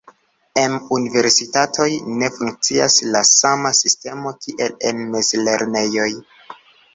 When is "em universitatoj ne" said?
0.59-2.29